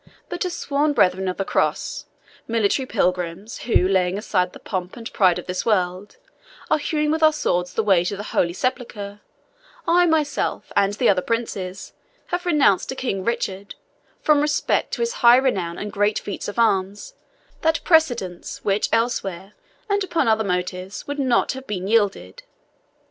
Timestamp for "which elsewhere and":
18.65-20.03